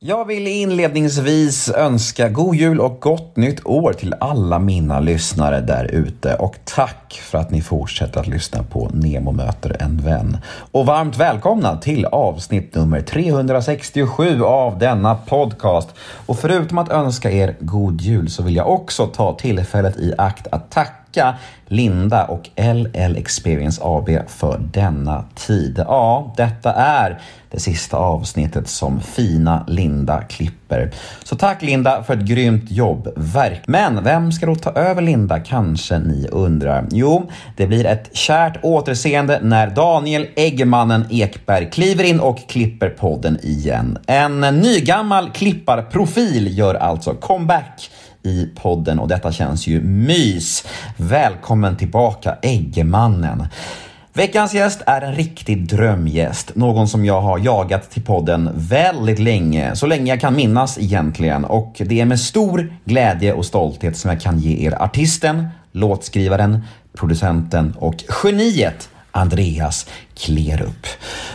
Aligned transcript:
Jag 0.00 0.24
vill 0.24 0.46
inledningsvis 0.46 1.70
önska 1.70 2.28
god 2.28 2.56
jul 2.56 2.80
och 2.80 3.00
gott 3.00 3.36
nytt 3.36 3.66
år 3.66 3.92
till 3.92 4.14
alla 4.20 4.58
mina 4.58 5.00
lyssnare 5.00 5.60
där 5.60 5.84
ute 5.84 6.34
och 6.34 6.56
tack 6.64 7.20
för 7.22 7.38
att 7.38 7.50
ni 7.50 7.62
fortsätter 7.62 8.20
att 8.20 8.26
lyssna 8.26 8.62
på 8.62 8.90
Nemo 8.92 9.32
möter 9.32 9.82
en 9.82 9.96
vän. 9.96 10.38
Och 10.72 10.86
varmt 10.86 11.16
välkomna 11.16 11.76
till 11.76 12.04
avsnitt 12.04 12.74
nummer 12.74 13.00
367 13.00 14.42
av 14.42 14.78
denna 14.78 15.14
podcast. 15.14 15.88
Och 16.26 16.38
förutom 16.38 16.78
att 16.78 16.90
önska 16.90 17.30
er 17.30 17.56
god 17.60 18.00
jul 18.00 18.30
så 18.30 18.42
vill 18.42 18.56
jag 18.56 18.68
också 18.68 19.06
ta 19.06 19.34
tillfället 19.34 19.96
i 19.96 20.14
akt 20.18 20.46
att 20.50 20.70
tacka 20.70 20.97
tacka 21.12 21.38
Linda 21.66 22.24
och 22.24 22.48
LL 22.56 23.16
Experience 23.16 23.80
AB 23.84 24.08
för 24.28 24.58
denna 24.72 25.24
tid. 25.34 25.84
Ja, 25.86 26.34
detta 26.36 26.72
är 26.72 27.20
det 27.50 27.60
sista 27.60 27.96
avsnittet 27.96 28.68
som 28.68 29.00
fina 29.00 29.64
Linda 29.68 30.22
klipper. 30.22 30.90
Så 31.24 31.36
tack 31.36 31.62
Linda 31.62 32.02
för 32.02 32.14
ett 32.14 32.20
grymt 32.20 32.70
jobb, 32.70 33.08
verk. 33.16 33.62
Men 33.66 34.04
vem 34.04 34.32
ska 34.32 34.46
då 34.46 34.54
ta 34.54 34.70
över 34.70 35.02
Linda 35.02 35.40
kanske 35.40 35.98
ni 35.98 36.28
undrar? 36.32 36.86
Jo, 36.90 37.30
det 37.56 37.66
blir 37.66 37.86
ett 37.86 38.16
kärt 38.16 38.64
återseende 38.64 39.40
när 39.42 39.66
Daniel 39.66 40.26
Eggemannen 40.36 41.04
Ekberg 41.10 41.70
kliver 41.70 42.04
in 42.04 42.20
och 42.20 42.48
klipper 42.48 42.90
podden 42.90 43.38
igen. 43.42 43.98
En 44.06 44.40
nygammal 44.40 45.30
klipparprofil 45.30 46.58
gör 46.58 46.74
alltså 46.74 47.14
comeback 47.14 47.90
i 48.28 48.50
podden 48.54 48.98
och 48.98 49.08
detta 49.08 49.32
känns 49.32 49.66
ju 49.66 49.80
mys. 49.80 50.66
Välkommen 50.96 51.76
tillbaka 51.76 52.36
Eggemannen! 52.42 53.46
Veckans 54.12 54.54
gäst 54.54 54.82
är 54.86 55.00
en 55.00 55.14
riktig 55.14 55.68
drömgäst, 55.68 56.56
någon 56.56 56.88
som 56.88 57.04
jag 57.04 57.20
har 57.20 57.38
jagat 57.38 57.90
till 57.90 58.02
podden 58.02 58.50
väldigt 58.54 59.18
länge, 59.18 59.76
så 59.76 59.86
länge 59.86 60.12
jag 60.12 60.20
kan 60.20 60.36
minnas 60.36 60.78
egentligen. 60.78 61.44
Och 61.44 61.76
det 61.78 62.00
är 62.00 62.04
med 62.04 62.20
stor 62.20 62.72
glädje 62.84 63.32
och 63.32 63.46
stolthet 63.46 63.96
som 63.96 64.10
jag 64.10 64.20
kan 64.20 64.38
ge 64.38 64.66
er 64.66 64.82
artisten, 64.82 65.48
låtskrivaren, 65.72 66.64
producenten 66.94 67.74
och 67.78 68.04
geniet 68.08 68.88
Andreas 69.10 69.86
Klerup. 70.18 70.86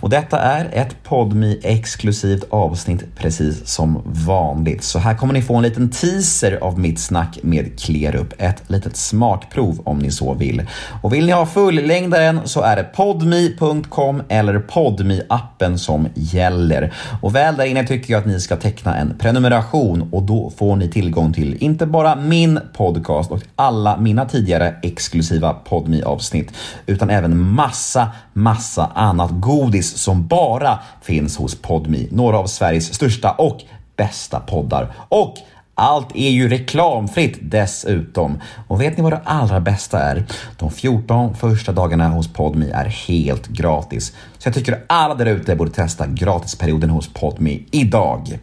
Och 0.00 0.10
detta 0.10 0.38
är 0.38 0.70
ett 0.72 1.02
podmi 1.02 1.60
exklusivt 1.62 2.44
avsnitt 2.50 3.04
precis 3.16 3.66
som 3.68 4.02
vanligt. 4.04 4.84
Så 4.84 4.98
här 4.98 5.14
kommer 5.14 5.32
ni 5.34 5.42
få 5.42 5.56
en 5.56 5.62
liten 5.62 5.90
teaser 5.90 6.58
av 6.60 6.78
mitt 6.78 7.00
snack 7.00 7.38
med 7.42 7.80
Klerup. 7.80 8.34
Ett 8.38 8.62
litet 8.66 8.96
smakprov 8.96 9.80
om 9.84 9.98
ni 9.98 10.10
så 10.10 10.34
vill. 10.34 10.62
Och 11.02 11.12
vill 11.12 11.26
ni 11.26 11.32
ha 11.32 11.46
fullängdaren 11.46 12.40
så 12.44 12.60
är 12.60 12.76
det 12.76 12.82
podmi.com 12.82 14.22
eller 14.28 14.58
podmi 14.58 15.22
appen 15.28 15.78
som 15.78 16.08
gäller. 16.14 16.94
Och 17.22 17.34
väl 17.34 17.56
där 17.56 17.64
inne 17.64 17.86
tycker 17.86 18.12
jag 18.12 18.20
att 18.20 18.26
ni 18.26 18.40
ska 18.40 18.56
teckna 18.56 18.96
en 18.96 19.18
prenumeration 19.18 20.08
och 20.12 20.22
då 20.22 20.52
får 20.56 20.76
ni 20.76 20.88
tillgång 20.88 21.32
till 21.32 21.56
inte 21.60 21.86
bara 21.86 22.16
min 22.16 22.60
podcast 22.76 23.30
och 23.30 23.42
alla 23.56 23.96
mina 23.96 24.24
tidigare 24.24 24.74
exklusiva 24.82 25.52
podmi 25.52 26.02
avsnitt 26.02 26.52
utan 26.86 27.10
även 27.10 27.38
massa, 27.38 28.08
massa 28.32 28.63
massa 28.64 28.90
annat 28.94 29.30
godis 29.30 29.96
som 29.96 30.26
bara 30.26 30.78
finns 31.02 31.36
hos 31.36 31.54
Podmi. 31.54 32.08
Några 32.10 32.38
av 32.38 32.46
Sveriges 32.46 32.94
största 32.94 33.30
och 33.30 33.60
bästa 33.96 34.40
poddar. 34.40 34.92
Och 35.08 35.34
allt 35.74 36.16
är 36.16 36.30
ju 36.30 36.48
reklamfritt 36.48 37.38
dessutom. 37.42 38.40
Och 38.68 38.80
vet 38.80 38.96
ni 38.96 39.02
vad 39.02 39.12
det 39.12 39.20
allra 39.24 39.60
bästa 39.60 39.98
är? 39.98 40.24
De 40.58 40.70
14 40.70 41.34
första 41.34 41.72
dagarna 41.72 42.08
hos 42.08 42.32
Podmi 42.32 42.70
är 42.70 42.84
helt 42.84 43.48
gratis. 43.48 44.12
Så 44.38 44.48
jag 44.48 44.54
tycker 44.54 44.84
alla 44.86 45.14
där 45.14 45.26
ute 45.26 45.56
borde 45.56 45.70
testa 45.70 46.06
gratisperioden 46.06 46.90
hos 46.90 47.12
Podmi 47.12 47.66
idag. 47.70 48.38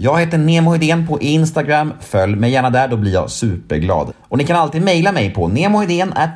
Jag 0.00 0.20
heter 0.20 0.38
Nemo 0.38 0.74
Idén 0.74 1.06
på 1.06 1.20
Instagram. 1.20 1.92
Följ 2.00 2.36
mig 2.36 2.50
gärna 2.50 2.70
där, 2.70 2.88
då 2.88 2.96
blir 2.96 3.12
jag 3.12 3.30
superglad. 3.30 4.12
Och 4.28 4.38
ni 4.38 4.44
kan 4.44 4.56
alltid 4.56 4.82
mejla 4.82 5.12
mig 5.12 5.34
på 5.34 5.46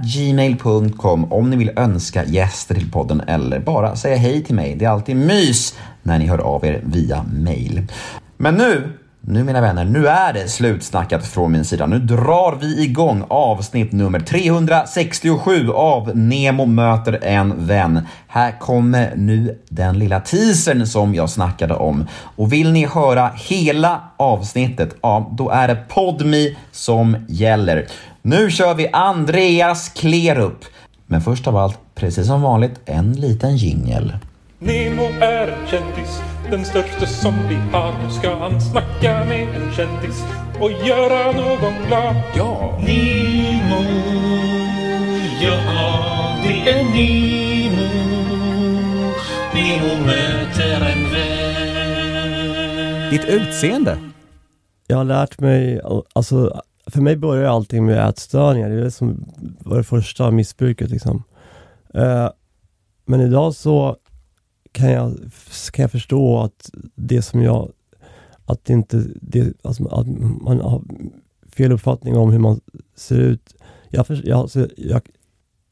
gmail.com 0.02 1.32
om 1.32 1.50
ni 1.50 1.56
vill 1.56 1.70
önska 1.76 2.24
gäster 2.24 2.74
till 2.74 2.90
podden 2.90 3.20
eller 3.20 3.60
bara 3.60 3.96
säga 3.96 4.16
hej 4.16 4.44
till 4.44 4.54
mig. 4.54 4.76
Det 4.76 4.84
är 4.84 4.88
alltid 4.88 5.16
mys 5.16 5.78
när 6.02 6.18
ni 6.18 6.26
hör 6.26 6.38
av 6.38 6.64
er 6.64 6.80
via 6.84 7.24
mail. 7.32 7.86
Men 8.36 8.54
nu 8.54 8.92
nu 9.24 9.44
mina 9.44 9.60
vänner, 9.60 9.84
nu 9.84 10.06
är 10.06 10.32
det 10.32 10.48
slutsnackat 10.48 11.26
från 11.26 11.52
min 11.52 11.64
sida. 11.64 11.86
Nu 11.86 11.98
drar 11.98 12.58
vi 12.60 12.84
igång 12.84 13.24
avsnitt 13.28 13.92
nummer 13.92 14.20
367 14.20 15.70
av 15.70 16.16
Nemo 16.16 16.66
möter 16.66 17.18
en 17.22 17.66
vän. 17.66 18.06
Här 18.26 18.58
kommer 18.58 19.16
nu 19.16 19.58
den 19.68 19.98
lilla 19.98 20.20
teasern 20.20 20.86
som 20.86 21.14
jag 21.14 21.30
snackade 21.30 21.74
om. 21.74 22.06
Och 22.36 22.52
vill 22.52 22.72
ni 22.72 22.86
höra 22.86 23.30
hela 23.34 24.00
avsnittet, 24.16 24.96
ja, 25.02 25.30
då 25.32 25.50
är 25.50 25.68
det 25.68 25.76
Podmi 25.88 26.56
som 26.72 27.16
gäller. 27.28 27.86
Nu 28.22 28.50
kör 28.50 28.74
vi 28.74 28.88
Andreas 28.92 29.88
Klerup. 29.88 30.64
Men 31.06 31.20
först 31.20 31.46
av 31.46 31.56
allt, 31.56 31.78
precis 31.94 32.26
som 32.26 32.42
vanligt, 32.42 32.80
en 32.84 33.12
liten 33.12 33.56
jingel. 33.56 34.12
Nemo 34.64 35.04
är 35.20 35.48
en 35.48 35.66
kändis 35.66 36.22
den 36.50 36.64
största 36.64 37.06
som 37.06 37.34
vi 37.48 37.54
har. 37.54 37.92
Nu 38.04 38.10
ska 38.10 38.36
han 38.36 38.60
snacka 38.60 39.24
med 39.24 39.48
en 39.48 39.72
kändis 39.72 40.22
och 40.60 40.70
göra 40.70 41.32
någon 41.32 41.86
glad. 41.86 42.16
Ja! 42.36 42.78
Nemo, 42.78 43.82
ja 45.42 46.36
det 46.42 46.70
är 46.70 46.84
Nemo. 46.84 47.88
Nemo 49.54 50.06
möter 50.06 50.80
en 50.80 51.10
vän. 51.12 53.10
Ditt 53.10 53.24
utseende? 53.24 53.98
Jag 54.86 54.96
har 54.96 55.04
lärt 55.04 55.40
mig, 55.40 55.80
alltså 56.12 56.62
för 56.86 57.00
mig 57.00 57.16
börjar 57.16 57.50
allting 57.50 57.86
med 57.86 58.08
ätstörningar. 58.08 58.68
Det 58.68 58.74
är 58.74 58.84
det 58.84 58.90
som 58.90 59.24
var 59.58 59.76
det 59.76 59.84
första 59.84 60.30
missbruket 60.30 60.90
liksom. 60.90 61.22
Uh, 61.96 62.28
men 63.04 63.20
idag 63.20 63.54
så 63.54 63.96
kan 64.72 64.90
jag, 64.90 65.16
kan 65.72 65.82
jag 65.82 65.90
förstå 65.90 66.40
att 66.40 66.70
det 66.94 67.22
som 67.22 67.42
jag, 67.42 67.72
att 68.44 68.64
det 68.64 68.72
inte, 68.72 69.04
det, 69.20 69.56
alltså, 69.62 69.86
att 69.88 70.06
man 70.42 70.60
har 70.60 70.82
fel 71.56 71.72
uppfattning 71.72 72.16
om 72.16 72.30
hur 72.30 72.38
man 72.38 72.60
ser 72.94 73.18
ut. 73.18 73.54
Jag, 73.88 74.06
för, 74.06 74.28
jag, 74.28 74.38
alltså, 74.38 74.68
jag, 74.76 75.02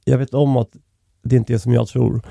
jag 0.04 0.18
vet 0.18 0.34
om 0.34 0.56
att 0.56 0.76
det 1.22 1.36
inte 1.36 1.54
är 1.54 1.58
som 1.58 1.72
jag 1.72 1.88
tror. 1.88 2.22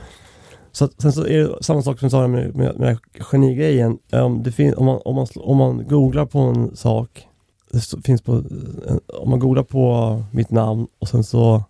Så 0.72 0.90
sen 0.98 1.12
så 1.12 1.26
är 1.26 1.38
det 1.38 1.64
samma 1.64 1.82
sak 1.82 2.00
som 2.00 2.06
jag 2.06 2.12
sa 2.12 2.28
med, 2.28 2.56
med, 2.56 2.80
med 2.80 2.98
genigrejen. 3.20 4.00
Um, 4.12 4.44
det 4.44 4.52
fin, 4.52 4.74
om, 4.74 4.86
man, 4.86 5.02
om, 5.06 5.16
man, 5.16 5.28
om 5.36 5.58
man 5.58 5.88
googlar 5.88 6.26
på 6.26 6.40
en 6.40 6.76
sak, 6.76 7.28
det 7.72 8.06
finns 8.06 8.22
på, 8.22 8.44
om 9.08 9.30
man 9.30 9.40
googlar 9.40 9.64
på 9.64 10.24
mitt 10.32 10.52
namn 10.52 10.88
och 11.00 11.08
sen 11.08 11.24
så 11.24 11.64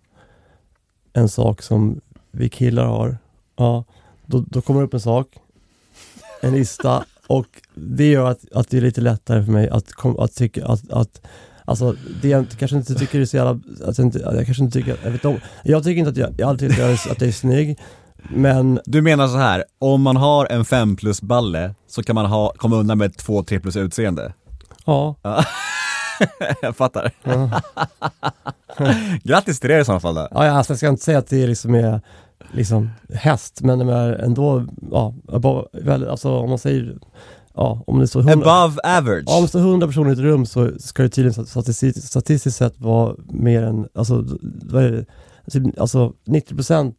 en 1.12 1.28
sak 1.28 1.62
som 1.62 2.00
vi 2.30 2.48
killar 2.48 2.86
har, 2.86 3.18
ja, 3.56 3.84
då, 4.30 4.44
då 4.48 4.60
kommer 4.60 4.80
det 4.80 4.86
upp 4.86 4.94
en 4.94 5.00
sak, 5.00 5.26
en 6.40 6.52
lista 6.52 7.04
och 7.26 7.46
det 7.74 8.10
gör 8.10 8.30
att, 8.30 8.52
att 8.52 8.70
det 8.70 8.76
är 8.76 8.80
lite 8.80 9.00
lättare 9.00 9.44
för 9.44 9.52
mig 9.52 9.68
att, 9.68 9.84
att 10.18 10.34
tycka 10.34 10.66
att, 10.66 10.90
att 10.90 11.20
Alltså, 11.64 11.94
det 12.22 12.28
jag 12.28 12.46
kanske 12.58 12.76
inte 12.76 12.94
tycker 12.94 13.20
är 13.20 13.24
så 13.24 13.36
jävla, 13.36 13.60
alltså, 13.86 14.02
inte, 14.02 14.18
jag 14.18 14.46
kanske 14.46 14.64
inte 14.64 14.78
tycker, 14.78 14.96
jag 15.04 15.10
vet 15.10 15.24
om, 15.24 15.40
jag 15.64 15.84
tycker 15.84 15.98
inte 15.98 16.10
att 16.10 16.16
jag, 16.16 16.34
jag 16.38 16.48
alltid 16.48 16.70
tycker 16.70 16.92
att 16.92 17.20
jag 17.20 17.28
är 17.28 17.32
snygg, 17.32 17.78
men... 18.30 18.80
Du 18.84 19.02
menar 19.02 19.28
så 19.28 19.36
här, 19.36 19.64
om 19.78 20.02
man 20.02 20.16
har 20.16 20.46
en 20.46 20.64
5 20.64 20.96
plus 20.96 21.22
balle 21.22 21.74
så 21.88 22.02
kan 22.02 22.14
man 22.14 22.26
ha, 22.26 22.52
komma 22.56 22.76
undan 22.76 22.98
med 22.98 23.06
ett 23.10 23.26
2-3 23.26 23.60
plus 23.60 23.76
utseende? 23.76 24.32
Ja. 24.84 25.16
jag 26.62 26.76
fattar. 26.76 27.12
Ja. 27.22 27.60
Grattis 29.22 29.60
till 29.60 29.70
det 29.70 29.80
i 29.80 29.84
så 29.84 30.00
fall 30.00 30.14
då. 30.14 30.28
Ja, 30.30 30.50
alltså, 30.50 30.72
jag 30.72 30.78
ska 30.78 30.88
inte 30.88 31.04
säga 31.04 31.18
att 31.18 31.28
det 31.28 31.46
liksom 31.46 31.74
är 31.74 32.00
liksom 32.52 32.90
häst, 33.14 33.60
men 33.62 33.80
ändå, 33.80 34.66
ja, 34.90 35.14
alltså 36.08 36.30
om 36.30 36.48
man 36.48 36.58
säger 36.58 36.98
Ja, 37.54 37.84
om 37.86 37.98
det 37.98 38.08
står 38.08 38.20
100, 38.20 38.32
Above 38.32 38.80
average? 38.84 39.24
Ja, 39.26 39.36
om 39.36 39.42
det 39.42 39.48
står 39.48 39.60
100 39.60 39.86
personer 39.86 40.10
i 40.10 40.12
ett 40.12 40.18
rum 40.18 40.46
så 40.46 40.70
ska 40.78 41.02
det 41.02 41.08
tydligen 41.08 41.46
statistiskt, 41.46 42.02
statistiskt 42.02 42.56
sett 42.56 42.80
vara 42.80 43.16
mer 43.28 43.62
än, 43.62 43.88
alltså, 43.94 44.24
vad 44.42 44.84
är 44.84 45.06
det, 45.44 45.80
alltså 45.80 46.12
90% 46.26 46.94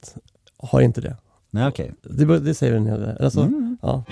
har 0.58 0.82
inte 0.82 1.02
det. 1.02 1.18
Nej, 1.52 1.68
okej. 1.68 1.94
Okay. 2.06 2.26
Det, 2.26 2.40
det 2.40 2.54
säger 2.54 2.74
en 2.74 2.86
hel 2.86 3.02
del. 3.02 3.24
Alltså, 3.24 3.42
mm. 3.42 3.78
ja. 3.82 4.04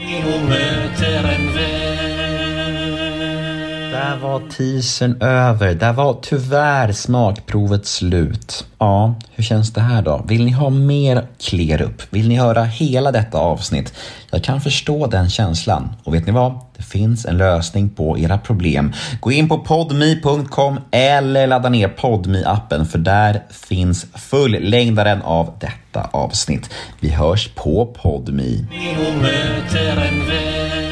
Där 4.00 4.18
var 4.18 4.42
teasern 4.50 5.22
över. 5.22 5.76
Där 5.76 5.94
var 5.94 6.18
tyvärr 6.22 6.92
smakprovet 6.92 7.86
slut. 7.86 8.66
Ja, 8.78 9.16
hur 9.32 9.44
känns 9.44 9.74
det 9.74 9.82
här 9.82 10.02
då? 10.02 10.26
Vill 10.28 10.46
ni 10.46 10.52
ha 10.52 10.70
mer 10.70 11.28
Klerup? 11.40 12.02
Vill 12.10 12.28
ni 12.28 12.36
höra 12.36 12.64
hela 12.64 13.12
detta 13.12 13.38
avsnitt? 13.38 13.94
Jag 14.32 14.44
kan 14.44 14.62
förstå 14.62 15.08
den 15.08 15.30
känslan. 15.30 15.96
Och 16.04 16.14
vet 16.14 16.26
ni 16.26 16.32
vad? 16.32 16.60
Det 16.78 16.84
finns 16.84 17.26
en 17.26 17.38
lösning 17.38 17.90
på 17.90 18.20
era 18.20 18.38
problem. 18.38 18.94
Gå 19.20 19.32
in 19.32 19.50
på 19.50 19.58
podmi.com 19.58 20.80
eller 20.92 21.48
ladda 21.48 21.70
ner 21.70 21.88
podmi 21.88 22.44
appen 22.46 22.86
för 22.86 23.00
där 23.00 23.44
finns 23.50 24.06
fullängdaren 24.16 25.22
av 25.22 25.54
detta 25.60 26.10
avsnitt. 26.12 26.70
Vi 27.00 27.10
hörs 27.10 27.50
på 27.56 27.86
podmi. 27.86 28.66
möter 29.22 29.90
en 29.90 30.28
vän 30.28 30.89